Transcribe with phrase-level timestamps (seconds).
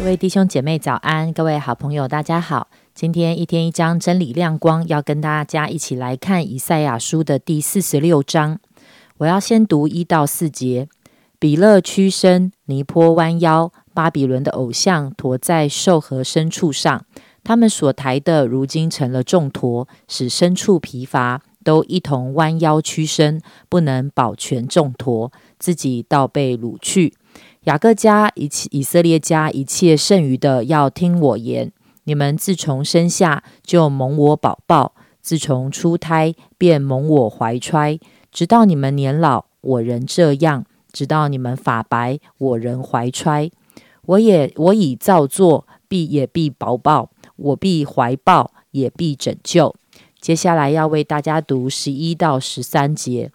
[0.00, 2.68] 各位弟兄姐妹早安，各位好朋友大家好。
[2.94, 8.58] 今天一天一章真理亮光，要跟大家一起来看以赛亚书的第四十六章。
[9.18, 10.88] 我要先读一到四节：
[11.38, 17.04] 比勒屈身，尼坡弯腰，巴比伦的偶像驮在兽和牲畜上，
[17.44, 27.12] 他们所抬的如今成了重驮，使牲畜疲乏，都一同弯腰屈身，不能保全重驮，自己倒被掳去。
[27.64, 31.72] 雅各家一切以色列家一切剩余的，要听我言。
[32.04, 38.00] 你们自从生下就蒙我宝宝，自从出胎便蒙我怀揣，
[38.32, 43.50] 直到你们年老，我仍这样；直到你们发白，我仍怀揣。
[44.06, 49.76] 我也我已造作，必也必保抱；我必怀抱，也必拯救。
[50.20, 53.30] 接下来要为大家读十一到十三节。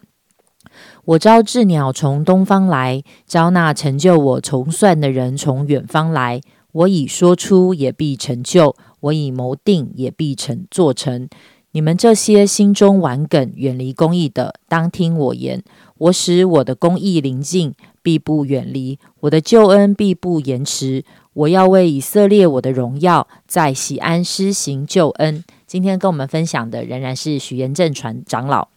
[1.04, 6.40] 我招致鸟从东方来，招那成就我从算的人从远方来。
[6.72, 11.28] 我已说出，也必成就；我已谋定，也必成做成。
[11.72, 15.62] 你们这些心中顽梗、远离公义的，当听我言。
[15.98, 21.04] 我使我的公义临近，必不远离；我的救恩必不延迟。
[21.32, 25.44] 我要为以色列我的荣耀，在喜安施行救恩。
[25.66, 28.68] 今天跟我们分享的仍然是许延正传长老。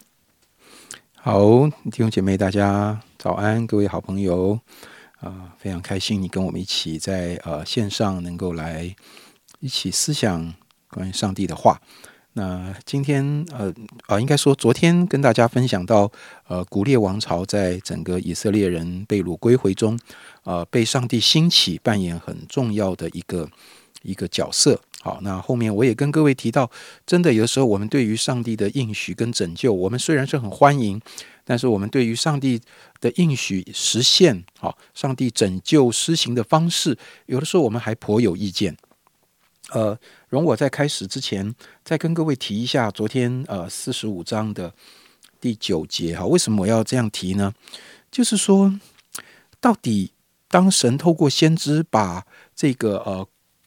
[1.21, 4.57] 好，弟兄姐妹，大家早安，各位好朋友
[5.19, 8.95] 啊，非常开心你跟我们一起在呃线上能够来
[9.59, 10.53] 一起思想
[10.89, 11.77] 关于上帝的话。
[12.31, 13.73] 那今天呃
[14.07, 16.09] 啊，应该说昨天跟大家分享到
[16.47, 19.99] 呃古列王朝在整个以色列人被掳归回中，
[20.45, 23.49] 呃被上帝兴起扮演很重要的一个
[24.03, 24.79] 一个角色。
[25.01, 26.69] 好，那后面我也跟各位提到，
[27.05, 30.99] 真的有的时候我们对于上帝的应许跟拯救，我们虽然是很欢迎，
[31.45, 32.59] 但是我们对于上帝
[32.99, 38.75] 的应许实现，好，上帝拯救施行的方式，有的时候我们还颇有意见。
[39.71, 41.55] 呃，容我在开始之前，
[41.85, 44.73] 再跟各位提一下昨天呃四十五章的
[45.39, 47.53] 第九节哈，为什么我要这样提呢？
[48.11, 48.77] 就是说，
[49.61, 50.11] 到底
[50.49, 53.25] 当神透过先知把这个呃。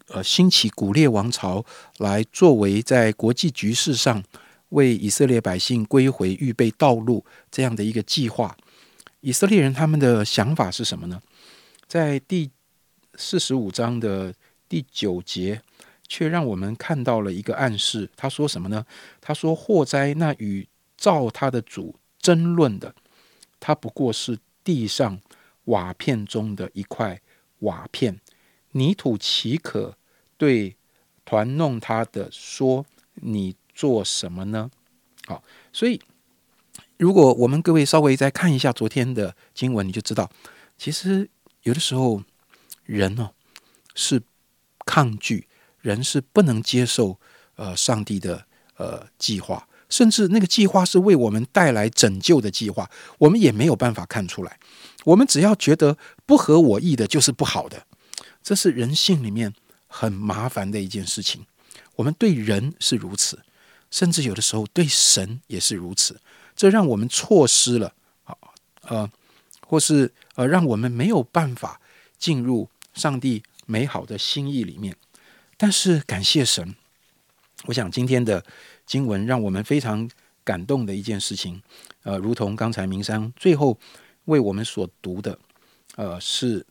[0.08, 1.64] 呃，兴起古列王朝
[1.98, 4.22] 来作为在国际局势上
[4.70, 8.56] 为以色列百姓归回预备道路这样的一个计划。
[9.20, 11.20] 以色列人他们的想法是什么呢？
[11.86, 12.50] 在第
[13.14, 14.34] 四十五章的
[14.68, 15.62] 第九节，
[16.08, 18.10] 却让我们看到了一个暗示。
[18.16, 18.84] 他说什么呢？
[19.20, 22.94] 他说：“祸灾那与造他的主争论的，
[23.60, 25.20] 他不过是地上
[25.64, 27.20] 瓦片中的一块
[27.60, 28.18] 瓦片，
[28.72, 29.96] 泥土岂可？”
[30.36, 30.76] 对，
[31.24, 32.84] 团弄他的说
[33.14, 34.70] ：“你做什么呢？”
[35.26, 36.00] 好，所以
[36.96, 40.30] 如果我们各位稍微再看一下昨天的经文，你就知道，
[40.76, 41.30] 其实
[41.62, 42.22] 有的时候
[42.84, 43.30] 人哦
[43.94, 44.20] 是
[44.84, 45.46] 抗拒，
[45.80, 47.18] 人是不能接受
[47.54, 48.46] 呃上帝的
[48.76, 54.58] 呃计划，甚至那个计划是为我们带来拯救的计划，我们也没有办法看出来。
[55.04, 55.96] 我们只要觉得
[56.26, 57.86] 不合我意的，就是不好的，
[58.42, 59.52] 这是人性里面。
[59.94, 61.44] 很麻烦的一件事情，
[61.96, 63.42] 我们对人是如此，
[63.90, 66.18] 甚至有的时候对神也是如此，
[66.56, 67.92] 这让我们错失了
[68.24, 68.34] 啊
[68.84, 69.10] 呃，
[69.60, 71.78] 或是呃，让我们没有办法
[72.16, 74.96] 进入上帝美好的心意里面。
[75.58, 76.74] 但是感谢神，
[77.66, 78.42] 我想今天的
[78.86, 80.10] 经文让我们非常
[80.42, 81.62] 感动的一件事情，
[82.04, 83.78] 呃，如同刚才明山最后
[84.24, 85.38] 为我们所读的，
[85.96, 86.64] 呃，是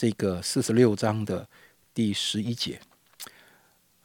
[0.00, 1.46] 这个四十六章的。
[1.92, 2.80] 第十一节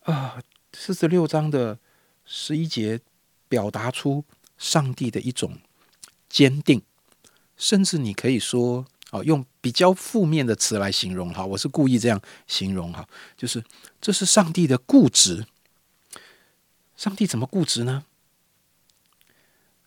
[0.04, 0.42] 啊，
[0.74, 1.80] 四十六章的
[2.26, 3.00] 十一节
[3.48, 4.26] 表达出
[4.58, 5.60] 上帝的一种
[6.28, 6.82] 坚定，
[7.56, 13.08] 甚至你可以说哦，用比较负面的词来形容哈，我是故意这样形容哈，
[13.38, 13.64] 就是
[14.02, 15.46] 这是上帝的固执。
[16.98, 18.04] 上帝怎么固执呢？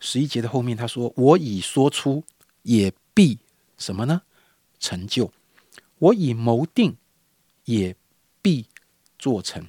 [0.01, 2.25] 十一节的后面他说：“我已说出，
[2.63, 3.41] 也必
[3.77, 4.23] 什么呢？
[4.79, 5.33] 成就。
[5.99, 6.97] 我已谋定。”
[7.69, 7.95] 也
[8.41, 8.65] 必
[9.19, 9.67] 做成。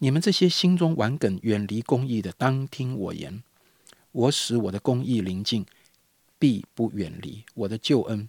[0.00, 3.44] 你们这些心中顽梗、远离公义的，当听我言。
[4.10, 5.64] 我使我的公义临近，
[6.36, 8.28] 必不远离；我的救恩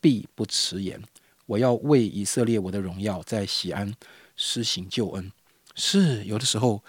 [0.00, 1.02] 必不迟延。
[1.46, 3.92] 我要为以色列我的荣耀在西安
[4.36, 5.32] 施行救恩。
[5.74, 6.84] 是有的时候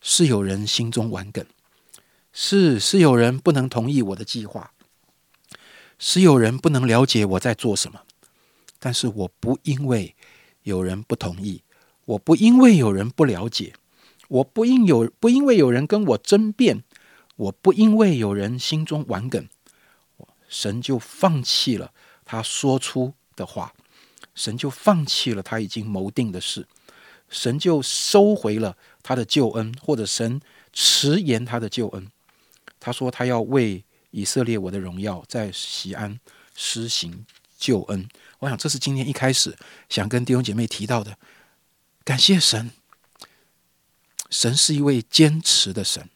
[0.00, 1.44] 是有人心中顽梗，
[2.32, 4.72] 是是有人不能同意我的计划，
[5.98, 8.06] 是有人不能了解我在做什么。
[8.80, 10.16] 但是我不因为
[10.64, 11.62] 有人不同意，
[12.06, 13.74] 我不因为有人不了解，
[14.26, 16.82] 我不因有不因为有人跟我争辩，
[17.36, 19.48] 我不因为有人心中顽梗，
[20.48, 21.92] 神就放弃了
[22.24, 23.72] 他说出的话。
[24.32, 26.66] 神就放弃了他已经谋定的事，
[27.28, 30.40] 神就收回了他的救恩，或者神
[30.72, 32.10] 迟延他的救恩。
[32.78, 36.18] 他说他要为以色列我的荣耀在西安
[36.54, 37.26] 施行
[37.58, 38.08] 救恩。
[38.40, 39.56] 我想这是今天一开始
[39.88, 41.16] 想跟弟兄姐妹提到的。
[42.04, 42.70] 感谢神，
[44.30, 46.08] 神是一位坚持的神。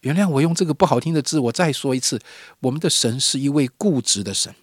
[0.00, 2.20] 原谅我用这个不好听的字，我再说一次，
[2.60, 4.54] 我们的神是一位固执的神。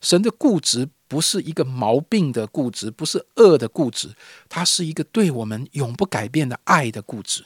[0.00, 4.14] 神的固执不是一个毛病的固执，不是恶的固执，
[4.48, 7.44] 它是一个对我们永不改变的爱的固执。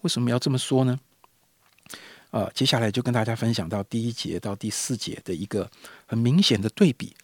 [0.00, 0.98] 为什么要这么说呢？
[2.30, 5.70] 呃，接下来就跟大家分享到第一节到第四节的一个
[6.06, 7.14] 很明显的对比。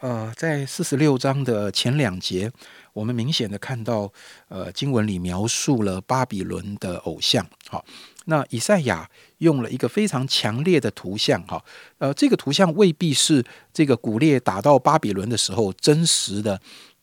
[0.00, 2.52] 呃，在四十六章的前两节，
[2.92, 4.12] 我们明显的看到，
[4.48, 7.46] 呃，经文里描述了巴比伦的偶像。
[7.68, 7.82] 好，
[8.26, 11.42] 那以赛亚用了一个非常强烈的图像。
[11.46, 11.64] 哈，
[11.96, 16.60] 呃，这个图像未必是这个古列打到巴比伦的时候真实的，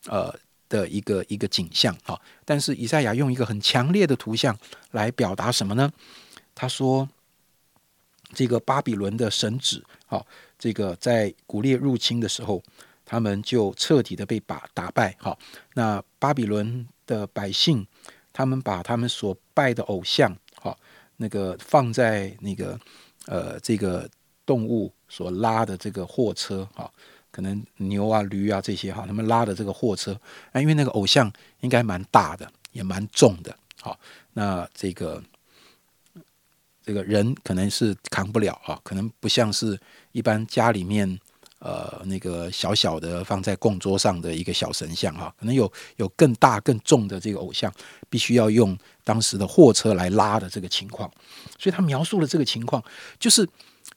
[0.07, 0.33] 呃
[0.69, 1.97] 的一个一个景象。
[2.03, 4.55] 哈，但是以赛亚用一个很强烈的图像
[4.91, 5.91] 来表达什么呢？
[6.53, 7.09] 他说。
[8.35, 10.25] 这个巴比伦的神旨，好，
[10.63, 12.63] 这个在古列入侵的时候，
[13.03, 15.13] 他们就彻底的被把打败。
[15.19, 15.37] 好，
[15.73, 17.85] 那巴比伦的百姓，
[18.31, 20.79] 他们把他们所拜的偶像，好，
[21.17, 22.79] 那个放在那个
[23.25, 24.09] 呃这个
[24.45, 26.93] 动物所拉的这个货车，好，
[27.29, 30.17] 可能牛啊、驴啊这些哈，他们拉的这个货车，
[30.53, 31.29] 啊，因为那个偶像
[31.59, 33.99] 应该蛮大的，也蛮重的，好，
[34.31, 35.21] 那这个。
[36.85, 39.79] 这个人可能是扛不了啊，可能不像是
[40.11, 41.19] 一般家里面
[41.59, 47.71] 呃那个小小的放在供桌上的一个小神像哈，可能有有更大更重的这个偶像，
[48.09, 51.09] 必须要用当时的货车来拉的这个情况，
[51.57, 52.83] 所以他描述了这个情况，
[53.17, 53.47] 就是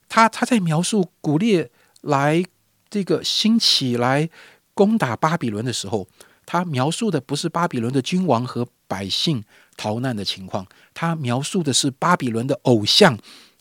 [0.07, 1.69] 他他在描述古列
[2.01, 2.41] 来
[2.89, 4.29] 这个兴起来
[4.73, 6.07] 攻打巴比伦的时候，
[6.47, 9.43] 他描述的不是巴比伦的君王和百姓。
[9.79, 10.65] 逃难的情况，
[10.95, 13.15] 他描述的是巴比伦的偶像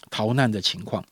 [0.08, 1.04] 逃难的情况。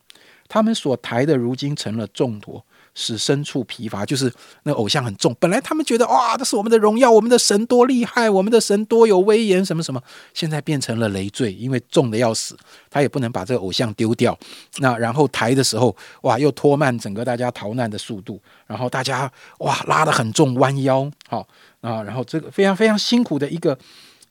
[0.49, 4.07] 他们所抬的，如今成了重托，使牲畜疲乏。
[4.07, 4.33] 就是
[4.63, 10.03] 那偶像很重，本来他们觉得哇，这是我们的荣耀，我们的神多厉害，我们的神多有威严，什么什么。
[10.33, 12.57] 现在变成了累赘，因为重的要死，
[12.89, 14.39] 他也不能把这个偶像丢掉。
[14.79, 18.41] 那然后抬的时候，哇，又拖慢整个大家逃难的速度。
[18.67, 21.47] 然后大家哇，拉得很重，弯腰，好
[21.81, 23.79] 啊，然后这个非常非常辛苦的一个。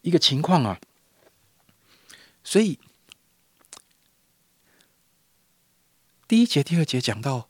[0.03, 0.77] 一个情况啊，
[2.43, 2.77] 所以
[6.27, 7.47] 第一节、第二节讲到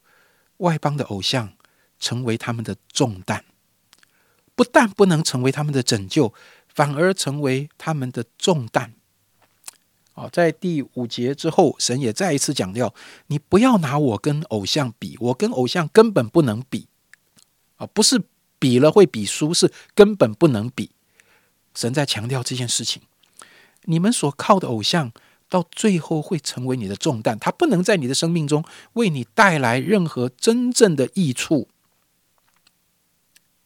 [0.64, 1.54] 外邦的偶像
[2.00, 3.46] 成为他们的重担，
[4.56, 6.34] 不但不能成为他们的拯救，
[6.68, 8.94] 反而成为他们的重担。
[10.14, 12.94] 好，在第五节之后，神也再一次强调：
[13.28, 16.88] 你不要拿我跟偶像比，我跟偶像根本不能比
[17.78, 17.88] 啊！
[17.88, 18.22] 不是
[18.60, 20.92] 比了会比输，是根本不能比。
[21.74, 23.02] 神在强调这件事情：
[23.86, 25.12] 你们所靠的偶像，
[25.54, 31.68] 到最后会成为你的重担，它不能在你的生命中为你带来任何真正的益处。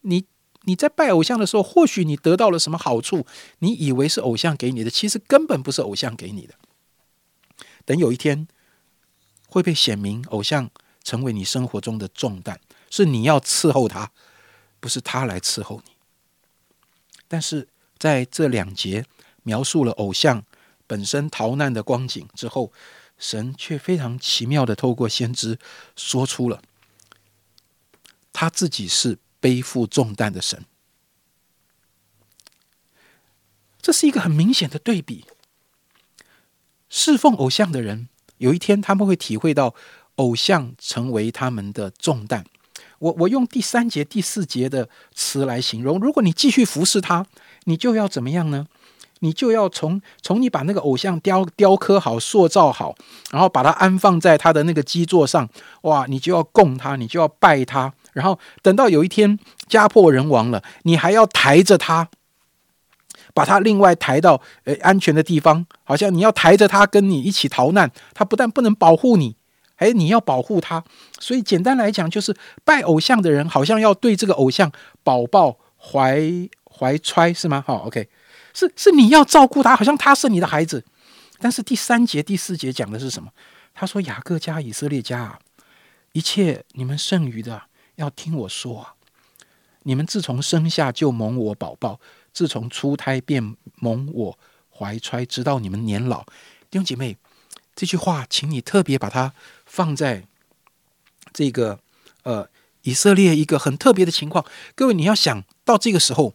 [0.01, 0.25] 你
[0.63, 3.25] 你在拜偶像的时候，或许你得到了什么好处，
[3.59, 6.55] 你以为是偶像给你的，其实根本不是偶像给你的。
[7.85, 8.49] 等有一天
[9.47, 10.69] 会被显明，偶像
[11.03, 14.11] 成为你生活中的重担，是你要伺候他，
[14.81, 15.91] 不是他来伺候你。
[17.29, 17.69] 但是。
[17.99, 19.07] 在这两节
[19.41, 20.43] 描述了偶像
[20.87, 22.71] 本身逃难的光景之后，
[23.19, 25.59] 神却非常奇妙的透过先知
[25.95, 26.61] 说出了
[28.33, 30.65] 他自己是背负重担的神。
[33.81, 35.25] 这是一个很明显的对比。
[36.89, 39.75] 侍奉偶像的人，有一天他们会体会到
[40.15, 42.45] 偶像成为他们的重担。
[42.99, 47.27] 我我用第三节、第四节的词来形容：如果你继续服侍他。
[47.69, 48.65] 你就要怎么样呢？
[49.19, 52.95] 你就要从从你把那个偶像雕雕刻好、塑造好，
[53.31, 55.47] 然后把它安放在他的那个基座上。
[55.81, 57.93] 哇，你就要供他，你就要拜他。
[58.13, 62.09] 然后等到有一天家破人亡了，你还要抬着他，
[63.33, 65.65] 把他另外抬到呃安全的地方。
[65.83, 69.35] 好像你要抬着他跟你一起逃难，他不但不能保护你，
[69.77, 70.83] 哎，你要保护他。
[71.19, 74.71] 所以简单来讲，就是拜偶像的人好像要对这个偶像
[75.03, 76.49] 宝宝怀。
[76.79, 77.63] 怀揣是吗？
[77.65, 78.07] 好，OK，
[78.57, 80.83] 是是你要照顾他，好像他是你的孩子。
[81.37, 83.31] 但是第三节、第四节讲的是什么？
[83.75, 85.37] 他说：“雅各家、以色列家，
[86.13, 87.61] 一切你们剩余的，
[87.97, 88.95] 要听我说啊。
[89.83, 91.99] 你们自从生下就蒙我宝宝，
[92.33, 94.39] 自从出胎便蒙我
[94.75, 96.23] 怀揣，直到你们年老。
[96.71, 97.15] 弟兄姐妹，
[97.75, 99.33] 这句话，请你特别把它
[99.67, 100.23] 放在
[101.31, 101.79] 这个
[102.23, 102.49] 呃。”
[102.83, 104.45] 以色列一个很特别的情况。
[104.73, 106.33] 各位，你要想到这个时候，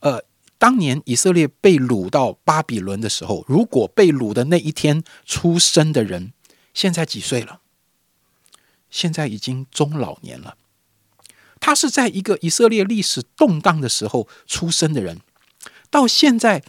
[0.00, 0.22] 呃，
[0.64, 6.32] 当年以色列被掳到巴比伦的时候，如果被掳的那一天出生的人，
[6.72, 7.60] 现在几岁了？
[8.88, 10.56] 现在已经中老年了。
[11.60, 15.20] 他是在一个以色列历史动荡的时候出生的人，
[15.90, 16.62] 到现在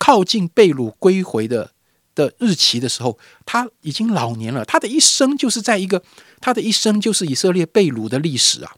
[0.00, 1.70] 靠近被掳归回的
[2.16, 4.64] 的日期的时候，他已经老年了。
[4.64, 6.02] 他的一生就是在一个，
[6.40, 8.74] 他的一生就是以色列被掳的历史啊。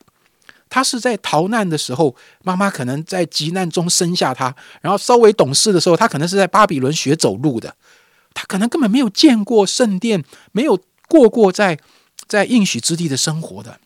[0.69, 7.75] 他是在逃难的时候，妈妈可能在急难中生下他，然后稍微懂事的时候，他可能是在巴比伦学走路的。
[8.35, 11.79] 他可能根本没有见过圣殿，没有过过在
[12.27, 13.81] 在应许之地的生活的。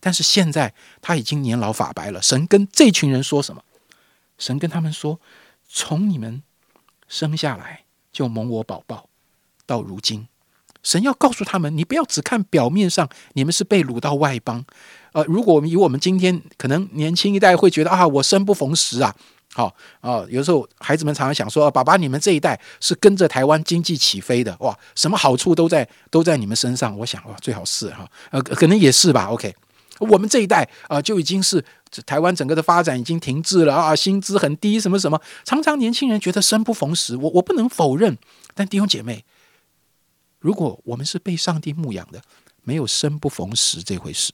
[0.00, 2.20] 但是现在他已经年老发白了。
[2.20, 3.62] 神跟这群人说什么？
[4.38, 5.20] 神跟他们说
[5.68, 6.42] ：“从你们
[7.06, 9.08] 生下来就蒙我宝宝，
[9.64, 10.26] 到如今，
[10.82, 14.64] 神要告诉他们：你不要只看表面上，你们是被掳到外邦。
[15.12, 19.14] 呃，如果我们以我们今天可能年轻一代会觉得啊，我生不逢时啊，
[19.54, 26.96] 好啊，有时候孩子们常常想说：爸爸，你们这一代是跟着台湾经济起飞的哇，什么好处都在都在你们身上。
[26.98, 29.26] 我想哇，最好是哈，呃，可能也是吧。
[29.30, 29.54] OK。”
[29.98, 31.64] 我们这一代啊，就已经是
[32.04, 37.16] 台湾整个的发展已经停滞了啊，薪资很低，什么什么，常常年轻人觉得生不逢时。
[37.16, 38.18] 我我不能否认，
[38.52, 39.24] 但弟兄姐妹，
[40.40, 42.20] 如果我们是被上帝牧养的，
[42.64, 44.32] 没有生不逢时这回事。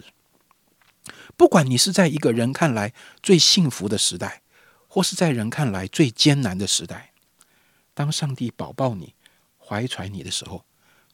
[1.38, 2.92] 不管你是在一个人看来
[3.23, 4.42] 最幸福的时代，
[4.88, 7.12] 或是在人看来最艰难的时代，
[7.95, 9.14] 当上帝保抱你、
[9.57, 10.64] 怀揣你的时候，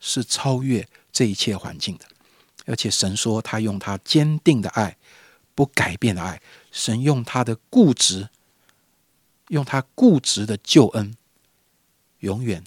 [0.00, 2.06] 是超越这一切环境的。
[2.64, 4.96] 而且神说，他用他坚定的爱，
[5.54, 6.40] 不改变的爱。
[6.72, 8.30] 神用他的固执，
[9.48, 11.14] 用他固执的救恩，
[12.20, 12.64] 永远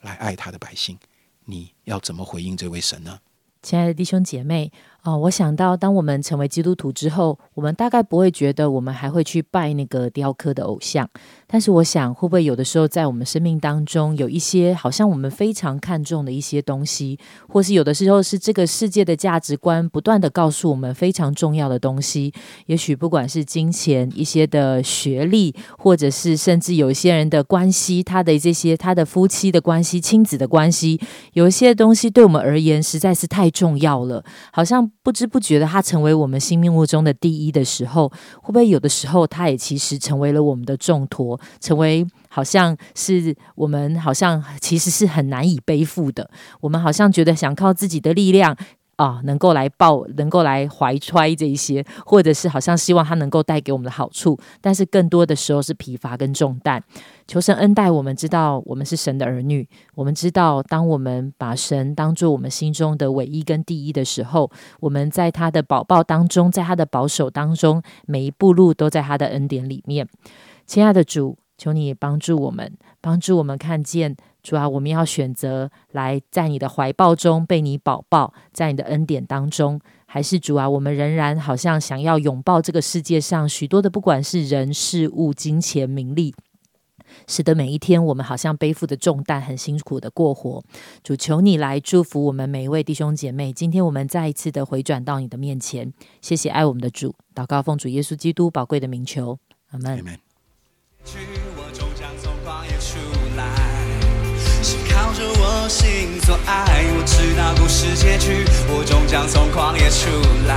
[0.00, 0.98] 来爱他的百姓。
[1.44, 3.20] 你要怎么回应这位神呢？
[3.62, 4.72] 亲爱的弟兄姐妹。
[5.04, 11.08] 哦，我想到，当我们成为基督徒之后，我们大概不会觉得我们还会去拜那个雕刻的偶像。
[11.46, 22.34] 但是，我想会不会有的时候在我们生命当中有一些好像我们非常看重的一些东西，或是有的时候是这个世界的价值观不断的告诉我们非常重要的东西。
[22.66, 31.00] 也许不管是金钱、一些的学历，或者是甚至有一些人的关系，他的这些他的夫妻的关系、亲子的关系，
[31.32, 34.87] 有一些东西对我们而言实在是太重要了，好像。
[35.02, 38.08] 不知不觉的，他成为我们新命物中的第一的时候，
[38.42, 46.30] 会不会有的时候，他也其实成为了我们的重托，成为好像是我们好像其实是很难以背负的，
[46.60, 48.56] 我们好像觉得想靠自己的力量。
[48.98, 56.82] 啊，能够来抱，能够来怀揣这一些，或者是好像希望他能够带给我们的好处，但是更多的时候是疲乏跟重担。
[57.28, 64.50] 求神恩待我们，知道我们是神的儿女，我们知道当我们把神当做我们心中的唯一跟第一的时候，
[64.80, 70.08] 我们在他的宝宝当中，在他的保守当中，每一步路都在他的恩典里面。
[70.66, 74.16] 亲爱的主，求你帮助我们，帮助我们看见。
[74.42, 86.34] 主啊，我们要选择来在你的怀抱中被你保抱，在你的恩典当中，还是主啊，我们仍然好像想要拥抱这个世界上许多的，不管是人事物、金钱、名利，
[87.26, 90.62] 使得每一天我们好像背负的重担，很辛苦的过活。
[91.02, 93.52] 主，求你来祝福我们每一位弟兄姐妹。
[93.52, 95.92] 今天我们再一次的回转到你的面前，
[96.22, 99.38] 谢谢爱我们的主，祷告奉主耶稣基督宝贵的名求，
[99.70, 100.18] 阿门。
[105.18, 110.06] 着我心所爱，我知道故事结局，我终将从狂野出
[110.46, 110.54] 来。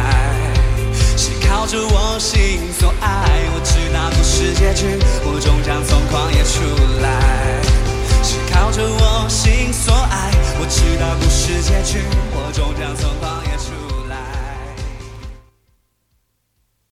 [1.18, 6.62] 是靠着我心所爱，我知道故事结局，我终将从狂野出
[7.02, 7.10] 来。
[8.22, 13.51] 是靠着我心所爱，我知道故事结局，我终将从狂野。